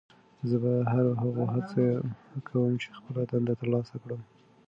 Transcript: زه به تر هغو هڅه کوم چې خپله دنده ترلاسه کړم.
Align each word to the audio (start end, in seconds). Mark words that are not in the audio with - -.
زه 0.49 0.55
به 0.63 0.71
تر 0.91 1.03
هغو 1.21 1.43
هڅه 1.53 1.83
کوم 2.47 2.71
چې 2.81 2.87
خپله 2.97 3.21
دنده 3.31 3.53
ترلاسه 3.61 3.95
کړم. 4.03 4.21